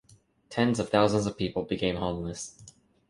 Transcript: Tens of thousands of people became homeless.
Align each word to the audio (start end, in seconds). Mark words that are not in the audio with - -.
Tens 0.49 0.79
of 0.79 0.89
thousands 0.89 1.27
of 1.27 1.37
people 1.37 1.61
became 1.61 1.97
homeless. 1.97 2.59